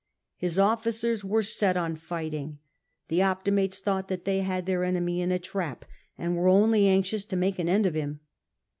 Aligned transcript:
His 0.35 0.57
officers 0.57 1.23
were 1.23 1.43
set 1.43 1.77
on 1.77 1.95
fighting: 1.95 2.57
the 3.07 3.19
Optimatos 3.19 3.81
thought 3.81 4.07
that 4.07 4.25
they 4.25 4.39
had 4.39 4.65
their 4.65 4.83
enemy 4.83 5.21
in 5.21 5.31
a 5.31 5.37
trap, 5.37 5.85
and 6.17 6.35
were 6.35 6.47
only 6.47 6.87
anxious 6.87 7.23
to 7.25 7.35
make 7.35 7.59
an 7.59 7.69
end 7.69 7.85
of 7.85 7.93
him. 7.93 8.21